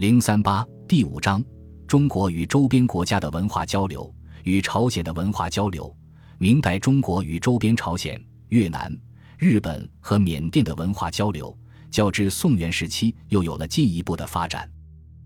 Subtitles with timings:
[0.00, 1.44] 零三八第五章：
[1.86, 4.10] 中国与周边国家的文化交流
[4.44, 5.94] 与朝鲜的文化交流。
[6.38, 8.18] 明代中国与周边朝鲜、
[8.48, 8.98] 越南、
[9.36, 11.54] 日本和缅甸的文化交流，
[11.90, 14.66] 较之宋元时期又有了进一步的发展。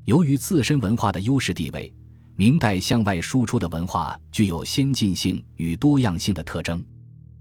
[0.07, 1.95] 由于自身文化的优势地位，
[2.35, 6.85] 明代向外输出的文化具有先进性与多样性的特征。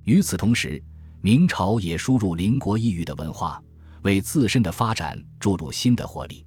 [0.03, 0.79] 与此同时，
[1.19, 3.59] 明朝也输入邻国异域的文化，
[4.03, 6.45] 为自身的发展注入新的活力。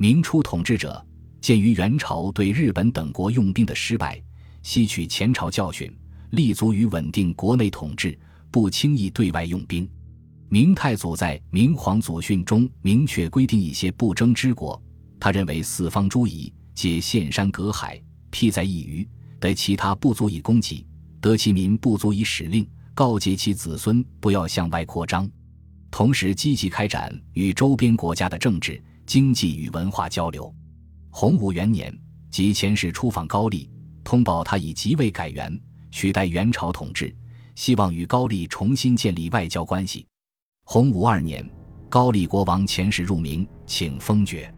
[0.00, 1.04] 明初统治者
[1.40, 4.22] 鉴于元朝对日本等国用兵的失败，
[4.62, 5.92] 吸取前朝教训，
[6.30, 8.16] 立足于稳定国内统治，
[8.48, 9.90] 不轻易对外用兵。
[10.48, 14.80] 明太祖在《明皇祖训》中明确规定一些不争之国，
[15.18, 19.08] 他认为四方诸夷皆陷山隔海，僻在一隅，
[19.40, 20.86] 得其他不足以攻击，
[21.20, 25.28] 得其民不足以使令，告诫其子孙不要向外扩张，
[25.90, 28.80] 同时积极开展与周边国家的政治。
[29.08, 30.54] 经济与文化交流。
[31.08, 31.98] 洪武元年，
[32.30, 33.66] 即前世出访高丽，
[34.04, 35.58] 通报他已即位改元，
[35.90, 37.16] 取代元朝统治，
[37.54, 40.06] 希望与高丽重新建立外交关系。
[40.64, 41.42] 洪武二年，
[41.88, 44.54] 高丽国王前使入明，请封爵。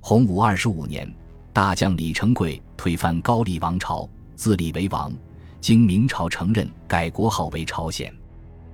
[0.00, 1.14] 洪武二十五年，
[1.52, 5.12] 大将李成桂推翻高丽王朝，自立为王，
[5.60, 8.10] 经明朝承认，改国号为朝鲜。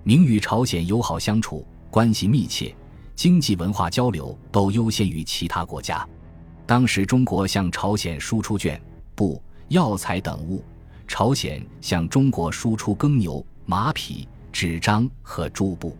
[0.04, 2.72] 明与朝鲜友好相处，关系密切。
[3.16, 6.06] 经济文化交流都优先于其他国家。
[6.66, 8.78] 当时中国向朝鲜输出绢
[9.14, 10.62] 布、药材等物，
[11.08, 15.96] 朝鲜向中国输出耕牛、马匹、纸张和珠布。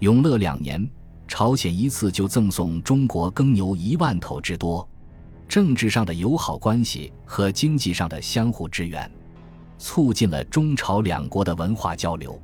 [0.00, 0.86] 永乐两年，
[1.28, 4.86] 朝鲜一次就赠送中国耕牛一万头之多。
[5.48, 9.10] 政治上的友好关系和经济上的相互支援，
[9.78, 12.40] 促进了中朝两国的文化交流。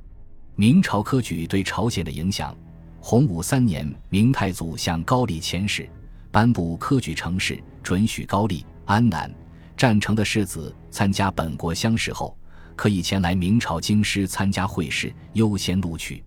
[0.55, 2.57] 明朝科举对朝鲜的影响。
[3.07, 5.87] 洪武三年，明太祖向高丽遣使，
[6.31, 9.31] 颁布科举程式，准许高丽、安南、
[9.77, 12.35] 占城的士子参加本国乡试后，
[12.75, 16.25] 可以前来明朝京师参加会试，优先录取。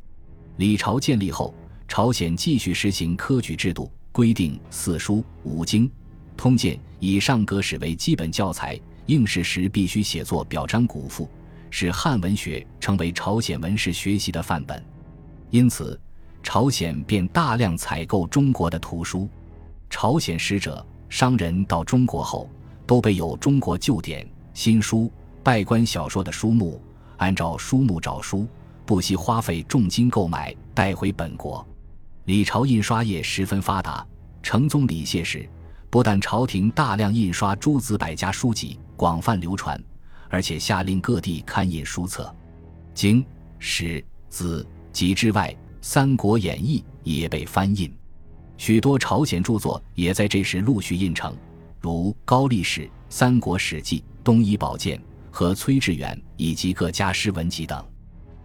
[0.58, 1.52] 李朝建立后，
[1.88, 5.92] 朝鲜继续实行科举制度，规定四书、五经、
[6.38, 11.28] 通鉴以上格式为基本教材，应试时必须写作表彰古赋，
[11.72, 14.86] 使汉文学成为朝鲜文士学习的范本。
[15.50, 16.00] 因此。
[16.42, 19.28] 朝鲜便大量采购中国的图书，
[19.90, 22.50] 朝鲜使者、商人到中国后，
[22.86, 25.12] 都备有中国旧典、新书、
[25.44, 26.82] 拜官小说的书目，
[27.18, 28.48] 按照书目找书，
[28.86, 31.66] 不惜花费重金购买，带回本国。
[32.26, 34.06] 李朝印刷业十分发达，
[34.42, 35.48] 成宗李谢时，
[35.90, 39.82] 不但朝廷大量印刷诸子百家书籍，广泛流传，
[40.30, 42.34] 而且下令各地刊印书册，
[42.94, 43.26] 经、
[43.60, 45.54] 史、子、集之外。
[45.90, 47.90] 《三国演义》也被翻印，
[48.58, 51.34] 许多朝鲜著作也在这时陆续印成，
[51.80, 54.98] 如《高丽史》《三国史记》《东夷宝鉴》
[55.32, 57.82] 和崔致远以及各家诗文集等。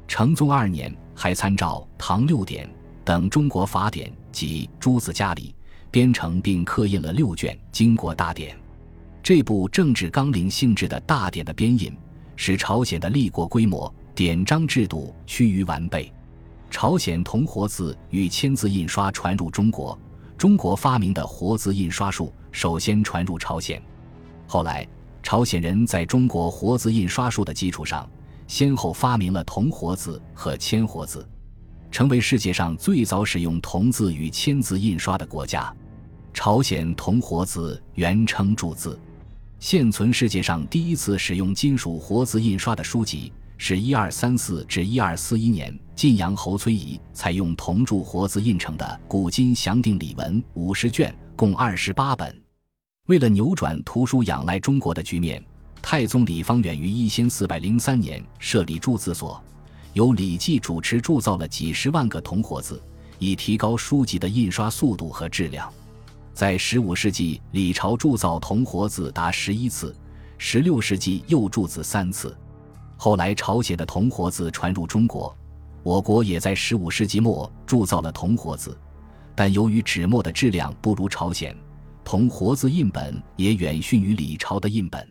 [0.06, 2.64] 成宗二年，还参照《唐六典》
[3.04, 5.52] 等中国法典及诸子家礼，
[5.90, 8.54] 编成并刻印了六卷《经国大典》。
[9.20, 11.92] 这部政治纲领性质的大典的编印，
[12.36, 16.08] 使朝鲜的立国规模、典章制度趋于完备。
[16.72, 19.96] 朝鲜铜活字与签字印刷传入中国，
[20.38, 23.80] 中国发明的活字印刷术首先传入朝鲜。
[24.46, 24.88] 后来，
[25.22, 28.08] 朝鲜人在中国活字印刷术的基础上，
[28.48, 31.28] 先后发明了铜活字和铅活字，
[31.90, 35.72] 成为世界上最早使用铜字与铅字印刷的国家。
[36.32, 38.98] 朝鲜铜活字原称铸字，
[39.60, 43.30] 现存世界上第一次使用金属活字印刷的书籍。
[43.58, 52.34] 是一二三四至一二四一年，晋阳侯崔仪采用铜铸活字印成的《古今详定礼文》五十卷，共二十八本。
[53.06, 55.44] 为了扭转图书仰赖中国的局面，
[55.82, 59.40] 太宗李方远于一千四百零三年设立铸字所，
[59.92, 62.82] 由李济主持铸造了几十万个铜活字，
[63.18, 65.70] 以提高书籍的印刷速度和质量。
[66.32, 69.94] 在十五世纪，李朝铸造铜活字达十一次；
[70.38, 72.36] 十六世纪又铸字三次。
[72.96, 75.36] 后来，朝鲜的铜活字传入中国，
[75.82, 78.78] 我国也在15世纪末铸造了铜活字，
[79.34, 81.56] 但由于纸墨的质量不如朝鲜，
[82.04, 85.06] 铜活字印本也远逊于李朝的印本。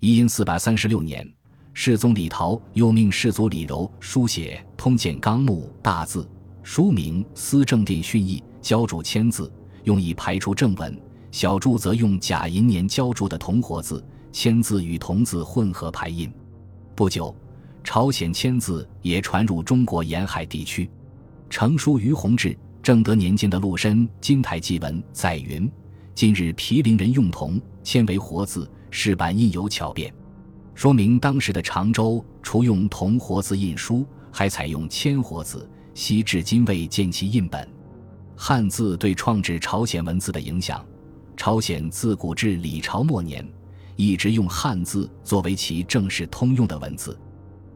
[0.00, 1.28] 一因436年，
[1.72, 6.28] 世宗李祹又命世祖李柔书写《通鉴纲目》大字，
[6.62, 9.50] 书名《思政殿训义》，浇铸签字，
[9.84, 10.92] 用以排除正文；
[11.32, 16.32] 小注则用假银年浇铸的铜活字，签字与铜字混合排印。
[16.94, 17.34] 不久，
[17.86, 20.90] 朝鲜签字也传入中国沿海地区。
[21.48, 25.70] 成书于弘治、正德年间的陆深《金台纪文》载云
[26.12, 30.12] ：“今日毗陵人用铜铅为活字，饰板印有巧变，
[30.74, 37.66] 说明当时的常州除用铜活字印书，还采用铅活字，昔至今未见其印本。
[38.34, 40.84] 汉字对创制朝鲜文字的影响，
[41.36, 43.46] 朝鲜自古至李朝末年
[43.94, 47.16] 一直用汉字作为其正式通用的文字。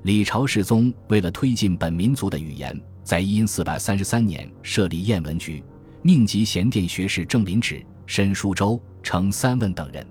[0.03, 5.63] 李朝世宗为了推进本民族的语言，在一四百三十三年设立燕文局，
[6.01, 10.07] 命集贤殿学士郑林旨、申叔周、程三问等人，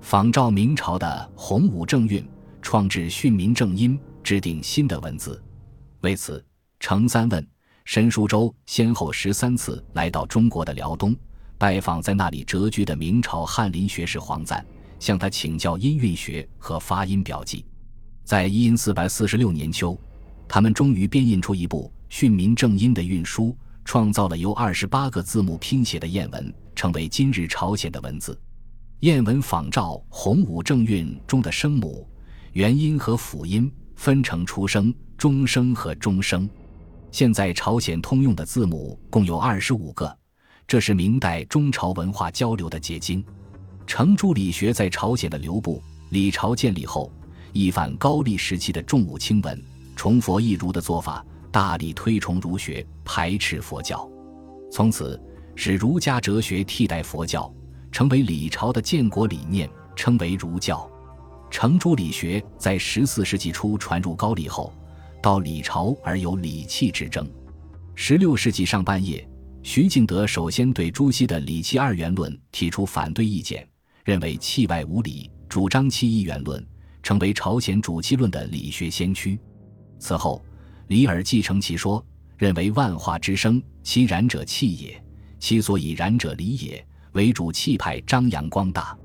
[0.00, 2.24] 仿照明朝的洪武正韵，
[2.62, 5.42] 创制训民正音，制定新的文字。
[6.02, 6.44] 为此，
[6.78, 7.44] 程三问、
[7.84, 11.16] 申叔周先后十三次来到中国的辽东，
[11.58, 14.64] 拜访在那里谪居的明朝翰林学士黄赞，
[15.00, 17.64] 向他请教音韵学和发音表记。
[18.26, 19.96] 在一四百四十六年秋，
[20.48, 28.36] 他们终于编印出一部训民正音的韵书，创造了由二十八个字母拼写的谚文，成为今日朝鲜的文字。
[29.02, 32.04] 谚文仿照洪武正韵中的声母、
[32.54, 36.50] 元音和辅音，分成初声、中声和终声。
[37.12, 40.18] 现在朝鲜通用的字母共有二十五个，
[40.66, 43.24] 这是明代中朝文化交流的结晶。
[43.86, 45.80] 程朱理学在朝鲜的流布，
[46.10, 47.08] 李朝建立后。
[47.56, 49.64] 一反高丽时期的重武轻文、
[49.96, 54.06] 崇佛抑儒的做法，大力推崇儒学，排斥佛教，
[54.70, 55.18] 从此
[55.54, 57.50] 使儒家哲学替代佛教，
[57.90, 60.88] 成为李朝的建国理念，称为儒教。
[61.50, 64.70] 程朱理学在十四世纪初传入高丽后，
[65.22, 67.26] 到李朝而有理气之争。
[67.94, 69.26] 十六世纪上半叶，
[69.62, 73.66] 徐敬德首先对朱熹的理气二元论提出反对意见，
[74.04, 76.62] 认为气外无理，主张气一元论。
[77.06, 79.38] 成为朝鲜主气论的理学先驱。
[79.96, 80.44] 此后，
[80.88, 82.04] 李耳继承其说，
[82.36, 85.00] 认为万化之生，其然者气也，
[85.38, 88.98] 其所以然者理也，为主气派张扬光大。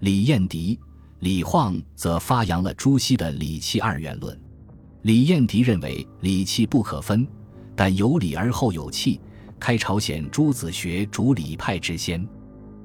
[0.00, 0.78] 李彦迪、
[1.20, 4.38] 李晃则发扬了朱熹的理气二元论。
[5.00, 7.26] 李彦迪认为理气不可分，
[7.74, 9.18] 但有理而后有气，
[9.58, 12.28] 开朝鲜朱子学主理派之先。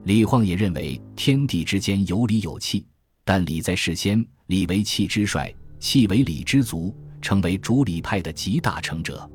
[0.06, 2.86] 李晃也认为天地之间有理有气，
[3.26, 4.26] 但理在事先。
[4.48, 9.28] 理为气之帅，气为理之足，成为主理派的集大成者。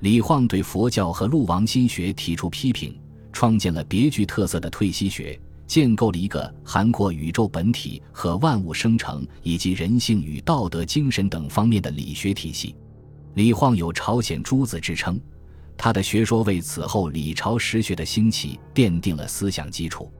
[0.00, 2.98] 李晃对佛教和陆王心学提出批评，
[3.32, 12.74] 创建了别具特色的退息学，建构了一个涵括宇宙本体和万物生成以及人性与道德精神等方面的理学体系。
[13.34, 15.18] 李晃有朝鲜诸子之称，
[15.76, 20.12] 他的学说为此后李朝实学的兴起奠定了思想基础。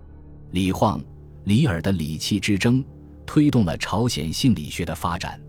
[0.52, 1.02] 李晃、
[1.44, 2.82] 李耳的理气之争。
[3.32, 5.40] 推动了朝鲜性理学的发展。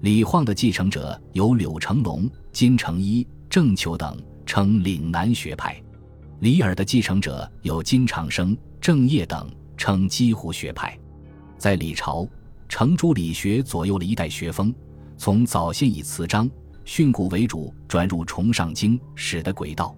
[0.00, 5.74] 李晃的继承者有柳成龙、金成一、郑求等，称岭南学派；
[6.40, 9.46] 李耳的继承者有金长生、郑业等，
[9.76, 10.98] 称鸡湖学派。
[11.58, 12.26] 在李朝，
[12.66, 14.74] 程朱理学左右了一代学风，
[15.18, 16.50] 从早先以辞章
[16.86, 19.94] 训诂为主，转入崇尚经史的轨道。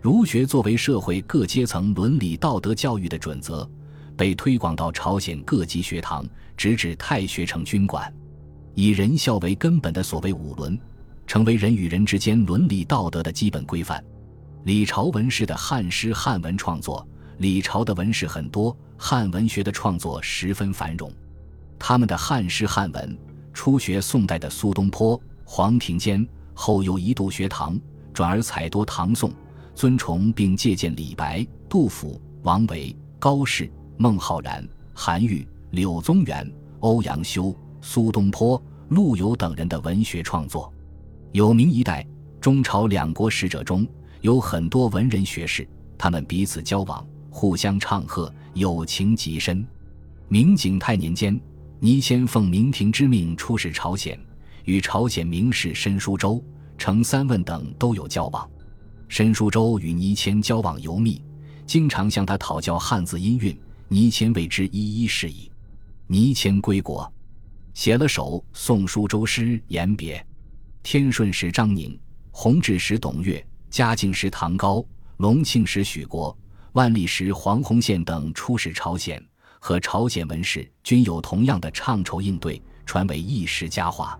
[0.00, 3.70] 儒学作为社会各阶层伦理道德教育的准则。
[4.16, 6.24] 被推广到朝鲜各级学堂，
[6.56, 8.12] 直至太学城军馆，
[8.74, 10.78] 以仁孝为根本的所谓五伦，
[11.26, 14.02] 成为人与人之间伦理道德的基本规范。
[14.64, 17.06] 李朝文士的汉诗汉文创作，
[17.38, 21.12] 李朝的文士很多，汉文学的创作十分繁荣。
[21.78, 23.18] 他们的汉诗汉文
[23.52, 27.78] 初学宋代的苏东坡、黄庭坚，后又一度学唐，
[28.12, 29.30] 转而采多唐宋，
[29.74, 33.70] 尊崇并借鉴李白、杜甫、王维、高适。
[33.96, 36.48] 孟浩然、韩愈、柳宗元、
[36.80, 40.72] 欧阳修、苏东坡、陆游等人的文学创作，
[41.32, 42.06] 有名一代
[42.40, 43.86] 中朝两国使者中
[44.20, 49.66] 有很多文人学士，他们彼此交往，互相唱和，友情极深。
[50.28, 51.38] 明景泰年间，
[51.80, 54.18] 倪谦奉明廷之命出使朝鲜，
[54.64, 56.40] 与朝鲜名士申叔周、
[56.78, 58.48] 程三问等都有交往。
[59.08, 61.20] 申叔周与倪谦交往尤密，
[61.66, 63.58] 经常向他讨教汉字音韵。
[63.88, 65.48] 倪谦为之一一示意。
[66.06, 67.10] 倪谦归国，
[67.72, 70.24] 写了首宋书周诗言别。
[70.82, 71.98] 天顺时张宁，
[72.30, 74.84] 弘治时董越，嘉靖时唐高，
[75.16, 76.36] 隆庆时许国，
[76.72, 79.22] 万历时黄洪宪等出使朝鲜，
[79.58, 84.18] 和朝鲜文士均有同样的唱酬应对，传为一时佳话。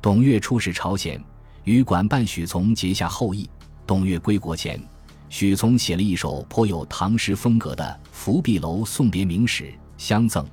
[0.00, 1.20] 董越出使朝鲜，
[1.64, 3.50] 与管办许从结下后意。
[3.84, 4.80] 董越归国前。
[5.28, 10.44] 许从写了一首颇有唐诗风格的《福壁楼送别明史相赠》，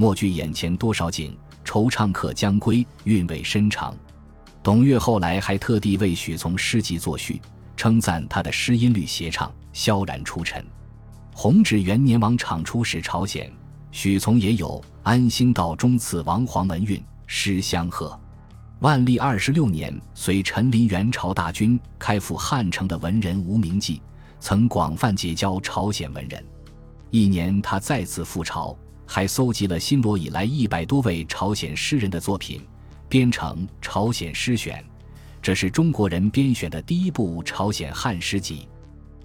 [0.00, 3.92] 莫惧眼前多少景，惆怅客将归，韵味深长。
[4.62, 7.42] 董岳后来还特地为许从诗集作序，
[7.76, 10.64] 称赞他的诗音律协唱，萧然出尘。
[11.34, 13.52] 弘治元年王昶出使朝鲜，
[13.90, 18.18] 许从也有安兴道中次王黄文运诗相贺。
[18.78, 24.00] 万历二十六年，随陈林元朝大军开赴汉城的文人吴明季，
[24.38, 26.44] 曾广泛结交朝鲜文人。
[27.10, 28.76] 一年，他再次赴朝，
[29.10, 32.60] 还搜集了新罗以来一百多位朝鲜诗人的作品，
[33.08, 34.78] 编成《朝鲜诗选》，
[35.40, 38.68] 这是中国人编选的第一部朝鲜汉诗集。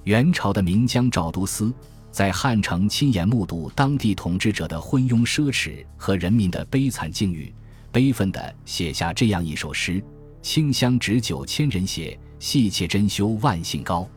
[0.05, 1.71] 元朝的名将赵都司
[2.11, 7.53] 在汉城亲眼目睹当地统治者的昏庸奢侈和人民的悲惨境遇。
[7.91, 10.01] 悲愤地写下这样一首诗
[10.41, 14.07] ：“清香值酒千人血，细切珍馐万姓高。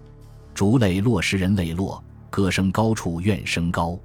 [0.55, 3.99] 竹垒落时人泪落，歌声高处怨声高。”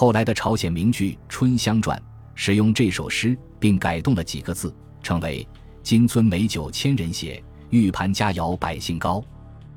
[0.00, 1.98] 后来的朝鲜名剧《春香传》
[2.36, 5.44] 使用这首诗，并改动了几个字，成为
[5.82, 9.20] “金樽美酒千人写，玉盘佳肴百姓高。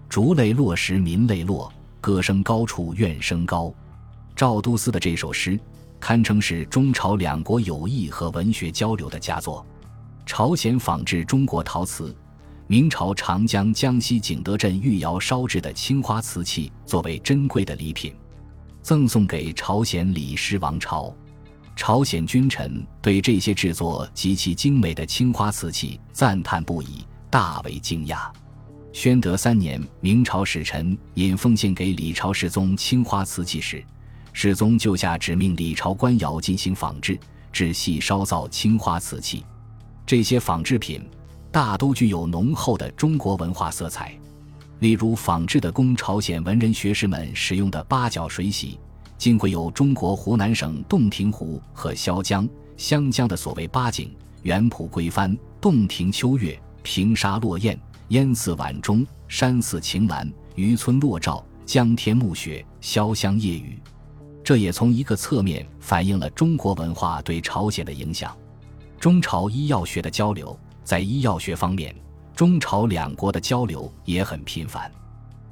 [0.08, 3.74] 竹泪落时民泪落，歌声高处怨声高。”
[4.38, 5.60] 赵都司的这首诗。
[6.00, 9.66] 堪称是中朝两国友谊和文学交流的佳作。
[10.28, 12.16] 朝鲜仿制中国陶瓷，
[12.68, 18.13] 明朝长江江西景德镇御窑烧制的青花瓷器作为珍贵的礼品，
[18.82, 21.14] 赠送给朝鲜李氏王朝。
[21.76, 28.30] 朝鲜君臣对这些制作极其精美的青花瓷器赞叹不已，大为惊讶。
[28.94, 33.84] 宣德三年，明朝使臣引奉献给李朝世宗青花瓷器时。
[34.34, 37.18] 世宗就下指命李朝官窑进行仿制，
[37.52, 39.46] 制细烧造青花瓷器。
[40.06, 41.02] 这些仿制品
[41.52, 44.18] 大都具有浓厚的中国文化色彩。
[44.82, 48.80] 例如，仿制的供朝鲜文人学士们使用的八角水洗，
[49.16, 54.12] 竟会有中国湖南省洞庭湖和潇江、湘江的所谓八景：
[54.42, 63.80] 元浦归帆、洞庭秋月、平沙落雁、烟似晚钟、山似晴岚、渔村落照、江天暮雪、潇湘夜雨。
[64.44, 68.36] 这也从一个侧面反映了中国文化对朝鲜的影响。
[69.00, 71.96] 中朝医药学的交流，在医药学方面，
[72.42, 74.92] 中朝两国的交流也很频繁。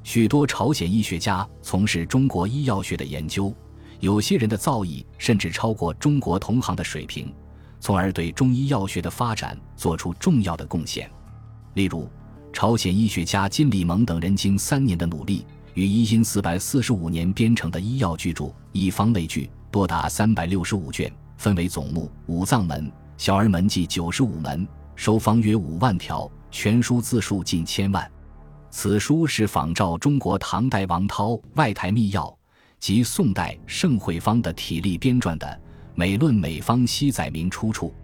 [0.02, 3.54] 许多朝鲜医学家从事中国医药学的研究，
[4.00, 7.32] 有些人的造诣甚至超过中国同行的水平，
[7.78, 11.08] 从而对中医药学的发展做出重要的贡献。
[11.74, 12.10] 例如，
[12.52, 15.46] 朝鲜医学家金礼蒙等人经三年的努力。
[15.74, 24.66] 于一因四百四十五年编成的医药巨著《医方类聚》多达三百六十五卷，分为总目、五脏门、小儿门计九十五门，
[24.96, 28.10] 收方约五万条，全书字数近千万。
[28.70, 32.22] 此书是仿照中国唐代王韬《外台秘要》
[32.78, 35.60] 及宋代盛惠方的体例编撰的，
[35.94, 37.94] 每论每方悉载明出处。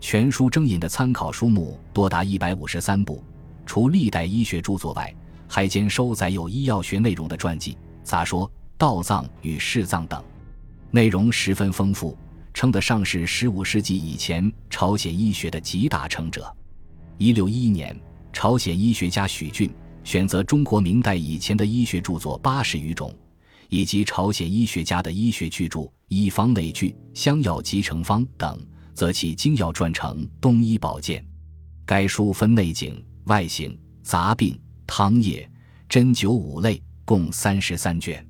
[0.00, 3.22] 全书征引的参考书目多达一百五十三部，
[3.64, 5.14] 除历代医学著作外。
[5.48, 10.20] 还兼收载有医药学内容的传记、杂说、道藏与释藏等，
[10.90, 12.18] 内容十分丰富，
[12.52, 16.52] 称得上是十五世纪以前朝鲜医学的集大成者。
[17.18, 17.98] 一六一一年，
[18.32, 19.70] 朝鲜医学家许俊
[20.04, 23.14] 选择中国明代以前的医学著作八十余种，
[23.68, 28.60] 以及朝鲜医学家的医学巨著《医方类聚》《香药集成方》等，
[28.94, 31.22] 则其精要撰成《东医宝鉴》。
[31.84, 34.58] 该书分内景、外形、杂病。
[34.88, 35.50] 汤液、
[35.88, 38.24] 针灸五类，共三十三卷，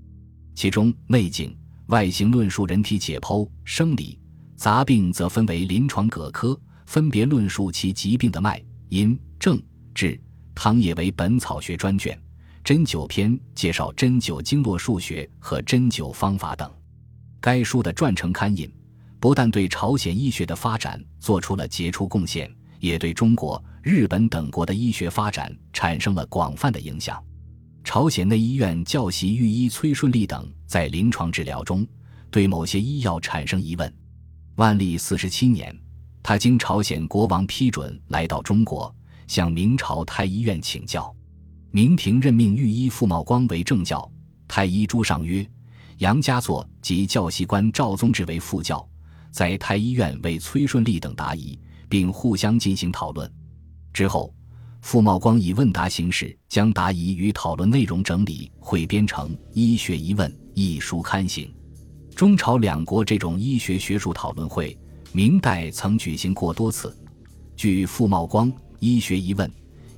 [0.55, 1.55] 其中内景、
[1.89, 4.19] 外形论述人体解剖、生理；
[4.57, 9.63] 杂病则分为临床各科，分别论述其疾病的脉、因、症、
[9.95, 10.21] 治。
[10.55, 12.19] 汤液为本草学专卷，
[12.65, 16.73] 针灸篇介绍针灸经络数学和针灸方法等。
[17.43, 18.73] 该书的撰成刊印，
[19.21, 22.51] 不但对朝鲜医学的发展做出了杰出贡献。
[22.79, 27.23] 也对中国、日本等国的医学发展产生了广泛的影响。
[27.83, 31.87] 朝鲜内医院教习御医崔顺利等在临床治疗中
[32.31, 33.93] 对某些医药产生疑问。
[34.57, 35.75] 万历四十七年，
[36.29, 38.93] 他经朝鲜国王批准来到中国，
[39.29, 41.15] 向明朝太医院请教。
[41.71, 44.11] 明廷任命御医傅茂光为正教，
[44.49, 45.49] 太医朱尚曰、
[45.99, 48.85] 杨家作及教习官赵宗志为副教，
[49.31, 51.57] 在太医院为崔顺利等答疑。
[51.89, 53.33] 并互相进行讨论。
[53.93, 54.35] 之后，
[54.81, 61.55] 傅茂光以问答形式将答疑与讨论内容整理汇编成《医学疑问》一书刊行。
[62.17, 64.77] 中朝两国这种医学学术讨论会，
[65.13, 66.97] 明代曾举行过多次。
[67.57, 69.49] 据傅茂光《医学疑问》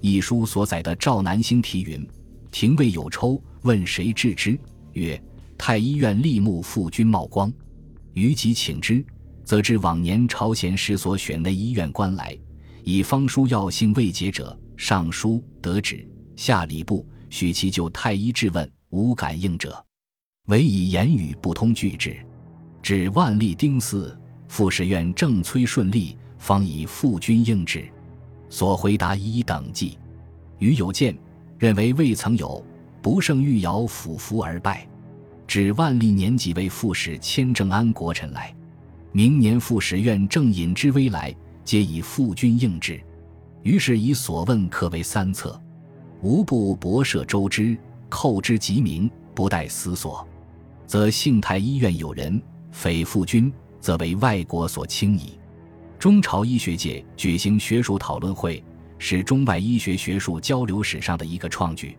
[0.00, 2.07] 一书所载的赵南星题云
[2.50, 4.59] ：“廷尉有抽，问谁治之？
[4.93, 5.21] 曰：
[5.57, 7.53] 太医院吏目副君茂光。
[8.15, 9.05] 于即请之。”
[9.49, 12.37] 则知往年朝鲜时所选内医院官来，
[12.85, 19.83] 以方书药性未解者，上书得旨，下礼部许其就太医质问，无感应者。
[20.49, 22.15] 唯以言语不通拒之。
[22.83, 24.15] 至万历丁巳，
[24.49, 27.85] 副使院正催顺利，方以复军应之。
[28.50, 29.99] 所回答一等记。
[30.59, 31.17] 余有见，
[31.59, 32.64] 认为未曾有
[33.00, 34.88] 不胜御窑俯伏而败。
[35.47, 38.55] 指万历年几位副使迁正安国臣来，
[39.12, 43.00] 明年副使院正引之危来，皆以复军应之。
[43.62, 45.59] 于是以所问可为三策：
[46.21, 47.76] 无不博涉周之，
[48.11, 50.26] 叩之极明，不待思索，
[50.87, 52.40] 则幸太医院有人
[52.71, 55.38] 匪复军，则为外国所轻矣。
[55.99, 58.62] 中朝医学界举行学术讨论会，
[58.99, 61.97] 是中外医学学术交流史上的一个创举。